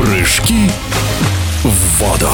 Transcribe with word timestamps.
Прыжки 0.00 0.70
в 1.62 1.98
воду. 1.98 2.30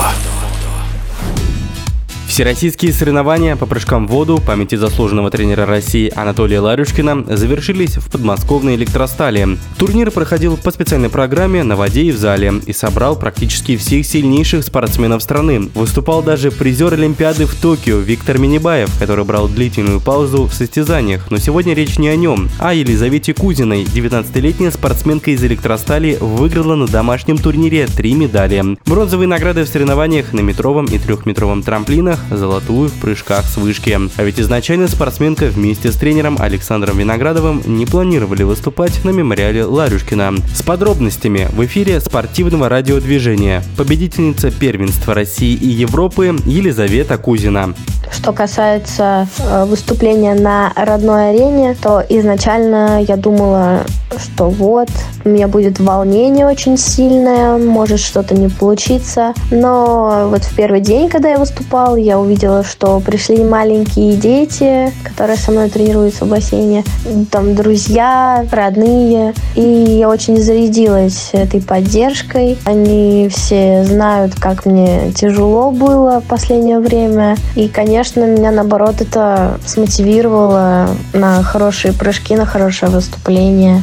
Всероссийские 2.36 2.92
соревнования 2.92 3.56
по 3.56 3.64
прыжкам 3.64 4.06
в 4.06 4.10
воду 4.10 4.42
памяти 4.46 4.74
заслуженного 4.74 5.30
тренера 5.30 5.64
России 5.64 6.12
Анатолия 6.14 6.60
Ларюшкина 6.60 7.24
завершились 7.34 7.96
в 7.96 8.10
подмосковной 8.10 8.74
электростали. 8.74 9.56
Турнир 9.78 10.10
проходил 10.10 10.58
по 10.58 10.70
специальной 10.70 11.08
программе 11.08 11.62
на 11.62 11.76
воде 11.76 12.02
и 12.02 12.12
в 12.12 12.18
зале 12.18 12.52
и 12.66 12.74
собрал 12.74 13.18
практически 13.18 13.78
всех 13.78 14.04
сильнейших 14.04 14.64
спортсменов 14.64 15.22
страны. 15.22 15.70
Выступал 15.74 16.22
даже 16.22 16.50
призер 16.50 16.92
Олимпиады 16.92 17.46
в 17.46 17.54
Токио 17.54 18.00
Виктор 18.00 18.36
Минибаев, 18.36 18.90
который 18.98 19.24
брал 19.24 19.48
длительную 19.48 20.02
паузу 20.02 20.44
в 20.44 20.52
состязаниях. 20.52 21.30
Но 21.30 21.38
сегодня 21.38 21.72
речь 21.72 21.98
не 21.98 22.08
о 22.08 22.16
нем, 22.16 22.50
а 22.58 22.68
о 22.68 22.74
Елизавете 22.74 23.32
Кузиной. 23.32 23.84
19-летняя 23.84 24.72
спортсменка 24.72 25.30
из 25.30 25.42
электростали 25.42 26.18
выиграла 26.20 26.74
на 26.74 26.86
домашнем 26.86 27.38
турнире 27.38 27.86
три 27.86 28.12
медали. 28.12 28.76
Бронзовые 28.84 29.26
награды 29.26 29.64
в 29.64 29.68
соревнованиях 29.68 30.34
на 30.34 30.40
метровом 30.40 30.84
и 30.84 30.98
трехметровом 30.98 31.62
трамплинах, 31.62 32.25
золотую 32.30 32.88
в 32.88 32.94
прыжках 33.00 33.44
с 33.46 33.56
вышки. 33.56 33.98
А 34.16 34.22
ведь 34.22 34.40
изначально 34.40 34.88
спортсменка 34.88 35.46
вместе 35.46 35.92
с 35.92 35.96
тренером 35.96 36.36
Александром 36.40 36.98
Виноградовым 36.98 37.62
не 37.66 37.86
планировали 37.86 38.42
выступать 38.42 39.04
на 39.04 39.10
мемориале 39.10 39.64
Ларюшкина. 39.64 40.34
С 40.54 40.62
подробностями 40.62 41.48
в 41.52 41.64
эфире 41.66 42.00
спортивного 42.00 42.68
радиодвижения 42.68 43.62
победительница 43.76 44.50
первенства 44.50 45.14
России 45.14 45.54
и 45.54 45.66
Европы 45.66 46.36
Елизавета 46.44 47.18
Кузина. 47.18 47.74
Что 48.10 48.32
касается 48.32 49.28
э, 49.38 49.64
выступления 49.64 50.34
на 50.34 50.72
родной 50.76 51.30
арене, 51.30 51.76
то 51.80 52.04
изначально 52.08 53.02
я 53.02 53.16
думала, 53.16 53.84
что 54.18 54.48
вот, 54.48 54.88
у 55.24 55.28
меня 55.28 55.48
будет 55.48 55.80
волнение 55.80 56.46
очень 56.46 56.78
сильное, 56.78 57.58
может 57.58 58.00
что-то 58.00 58.34
не 58.34 58.48
получиться. 58.48 59.34
Но 59.50 60.28
вот 60.30 60.44
в 60.44 60.54
первый 60.54 60.80
день, 60.80 61.08
когда 61.08 61.30
я 61.30 61.38
выступал, 61.38 61.96
я 61.96 62.18
увидела, 62.18 62.64
что 62.64 63.00
пришли 63.00 63.42
маленькие 63.42 64.16
дети, 64.16 64.92
которые 65.04 65.36
со 65.36 65.50
мной 65.50 65.68
тренируются 65.68 66.24
в 66.24 66.28
бассейне, 66.28 66.84
там 67.30 67.54
друзья, 67.54 68.46
родные. 68.50 69.34
И 69.54 69.60
я 69.60 70.08
очень 70.08 70.40
зарядилась 70.40 71.30
этой 71.32 71.60
поддержкой. 71.60 72.58
Они 72.64 73.28
все 73.30 73.84
знают, 73.84 74.34
как 74.36 74.66
мне 74.66 75.12
тяжело 75.12 75.70
было 75.70 76.20
в 76.20 76.24
последнее 76.24 76.78
время. 76.78 77.36
И, 77.54 77.68
конечно, 77.68 78.24
меня 78.24 78.50
наоборот 78.50 79.00
это 79.00 79.58
смотивировало 79.66 80.88
на 81.12 81.42
хорошие 81.42 81.92
прыжки, 81.92 82.36
на 82.36 82.46
хорошее 82.46 82.90
выступление. 82.90 83.82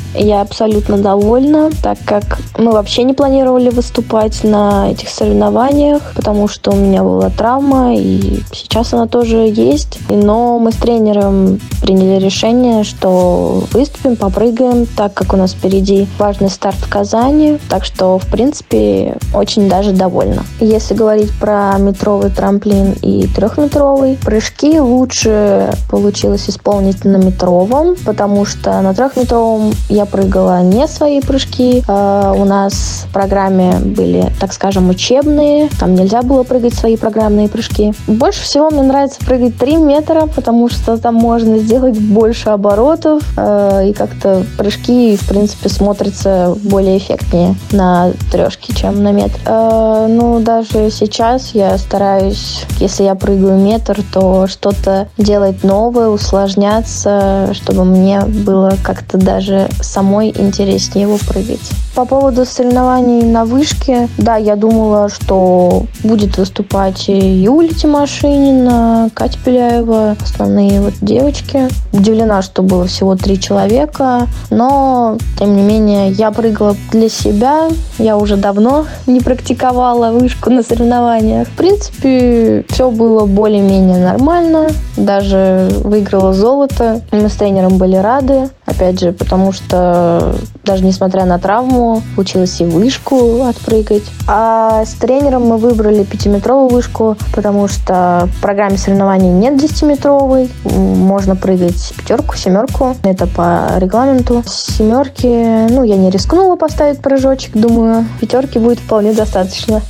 Я 0.13 0.41
абсолютно 0.41 0.97
довольна, 0.97 1.69
так 1.81 1.97
как 2.05 2.39
мы 2.57 2.71
вообще 2.71 3.03
не 3.03 3.13
планировали 3.13 3.69
выступать 3.69 4.43
на 4.43 4.91
этих 4.91 5.09
соревнованиях, 5.09 6.01
потому 6.15 6.47
что 6.47 6.71
у 6.71 6.75
меня 6.75 7.03
была 7.03 7.29
травма, 7.29 7.95
и 7.95 8.41
сейчас 8.51 8.93
она 8.93 9.07
тоже 9.07 9.37
есть. 9.37 9.99
Но 10.09 10.59
мы 10.59 10.71
с 10.71 10.75
тренером 10.75 11.59
приняли 11.81 12.19
решение, 12.19 12.83
что 12.83 13.63
выступим, 13.71 14.15
попрыгаем, 14.15 14.85
так 14.85 15.13
как 15.13 15.33
у 15.33 15.37
нас 15.37 15.53
впереди 15.53 16.07
важный 16.19 16.49
старт 16.49 16.77
в 16.77 16.89
Казани. 16.89 17.57
Так 17.69 17.85
что, 17.85 18.19
в 18.19 18.27
принципе, 18.27 19.17
очень 19.33 19.69
даже 19.69 19.91
довольна. 19.91 20.43
Если 20.59 20.93
говорить 20.93 21.31
про 21.39 21.77
метровый 21.77 22.31
трамплин 22.31 22.93
и 23.01 23.27
трехметровый, 23.27 24.17
прыжки 24.23 24.79
лучше 24.79 25.73
получилось 25.89 26.49
исполнить 26.49 27.05
на 27.05 27.17
метровом, 27.17 27.95
потому 28.05 28.45
что 28.45 28.79
на 28.81 28.93
трехметровом 28.93 29.73
я 29.89 30.00
я 30.01 30.05
прыгала 30.05 30.61
не 30.63 30.87
свои 30.87 31.21
прыжки. 31.21 31.83
А, 31.87 32.33
у 32.33 32.43
нас 32.45 33.05
в 33.07 33.13
программе 33.13 33.73
были, 33.73 34.31
так 34.39 34.51
скажем, 34.53 34.89
учебные. 34.89 35.69
Там 35.79 35.93
нельзя 35.93 36.23
было 36.23 36.43
прыгать 36.43 36.73
свои 36.73 36.97
программные 36.97 37.47
прыжки. 37.47 37.93
Больше 38.07 38.41
всего 38.43 38.69
мне 38.71 38.81
нравится 38.81 39.19
прыгать 39.23 39.57
3 39.57 39.77
метра, 39.77 40.25
потому 40.25 40.69
что 40.69 40.97
там 40.97 41.15
можно 41.15 41.59
сделать 41.59 41.99
больше 41.99 42.49
оборотов. 42.49 43.21
А, 43.37 43.81
и 43.81 43.93
как-то 43.93 44.43
прыжки, 44.57 45.15
в 45.17 45.27
принципе, 45.27 45.69
смотрятся 45.69 46.55
более 46.63 46.97
эффектнее 46.97 47.55
на 47.71 48.11
трешке, 48.31 48.73
чем 48.73 49.03
на 49.03 49.11
метр. 49.11 49.39
А, 49.45 50.07
ну, 50.07 50.39
даже 50.39 50.89
сейчас 50.89 51.51
я 51.53 51.77
стараюсь, 51.77 52.65
если 52.79 53.03
я 53.03 53.13
прыгаю 53.15 53.57
метр, 53.57 53.99
то 54.11 54.47
что-то 54.47 55.07
делать 55.17 55.63
новое, 55.63 56.07
усложняться, 56.07 57.53
чтобы 57.53 57.85
мне 57.85 58.21
было 58.21 58.73
как-то 58.83 59.17
даже 59.17 59.69
самой 59.91 60.29
интереснее 60.29 61.03
его 61.03 61.17
прыгать. 61.27 61.71
По 61.95 62.05
поводу 62.05 62.45
соревнований 62.45 63.23
на 63.23 63.43
вышке, 63.43 64.07
да, 64.17 64.37
я 64.37 64.55
думала, 64.55 65.09
что 65.09 65.83
будет 66.03 66.37
выступать 66.37 67.09
Юлия 67.09 67.73
Тимошинина, 67.73 69.09
Катя 69.13 69.37
Пеляева, 69.43 70.15
основные 70.23 70.79
вот 70.79 70.93
девочки. 71.01 71.67
Удивлена, 71.91 72.41
что 72.41 72.63
было 72.63 72.85
всего 72.85 73.15
три 73.17 73.37
человека, 73.39 74.27
но, 74.49 75.17
тем 75.37 75.57
не 75.57 75.63
менее, 75.63 76.11
я 76.11 76.31
прыгала 76.31 76.77
для 76.91 77.09
себя. 77.09 77.67
Я 77.97 78.15
уже 78.17 78.37
давно 78.37 78.85
не 79.07 79.19
практиковала 79.19 80.11
вышку 80.11 80.49
на 80.49 80.63
соревнованиях. 80.63 81.49
В 81.49 81.57
принципе, 81.57 82.65
все 82.69 82.89
было 82.89 83.25
более-менее 83.25 83.99
нормально. 83.99 84.69
Даже 84.95 85.69
выиграла 85.83 86.33
золото. 86.33 87.01
Мы 87.11 87.27
с 87.27 87.33
тренером 87.33 87.77
были 87.77 87.97
рады. 87.97 88.49
Опять 88.71 89.01
же, 89.01 89.11
потому 89.11 89.51
что 89.51 90.33
даже 90.63 90.85
несмотря 90.85 91.25
на 91.25 91.37
травму, 91.39 92.01
получилось 92.15 92.61
и 92.61 92.65
вышку 92.65 93.43
отпрыгать. 93.43 94.03
А 94.27 94.85
с 94.85 94.93
тренером 94.93 95.45
мы 95.45 95.57
выбрали 95.57 96.03
пятиметровую 96.03 96.69
вышку, 96.69 97.17
потому 97.35 97.67
что 97.67 98.29
в 98.37 98.41
программе 98.41 98.77
соревнований 98.77 99.29
нет 99.29 99.57
десятиметровой. 99.57 100.49
Можно 100.63 101.35
прыгать 101.35 101.93
пятерку, 101.97 102.37
семерку. 102.37 102.95
Это 103.03 103.27
по 103.27 103.73
регламенту. 103.77 104.41
Семерки, 104.47 105.67
ну, 105.69 105.83
я 105.83 105.97
не 105.97 106.09
рискнула 106.09 106.55
поставить 106.55 107.01
прыжочек. 107.01 107.51
Думаю, 107.57 108.05
пятерки 108.21 108.57
будет 108.57 108.79
вполне 108.79 109.11
достаточно. 109.11 109.81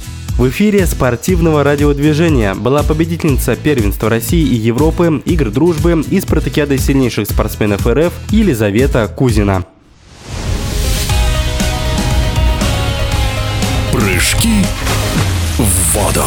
В 0.41 0.50
эфире 0.50 0.88
спортивного 0.88 1.63
радиодвижения 1.63 2.56
была 2.56 2.81
победительница 2.81 3.56
первенства 3.56 4.09
России 4.09 4.41
и 4.41 4.56
Европы, 4.56 5.22
игр 5.24 5.52
дружбы 5.52 6.03
и 6.09 6.19
спартакиады 6.19 6.79
сильнейших 6.79 7.28
спортсменов 7.29 7.85
РФ 7.85 8.12
Елизавета 8.31 9.07
Кузина. 9.07 9.68
Прыжки 13.94 14.66
в 15.59 15.94
воду. 15.94 16.25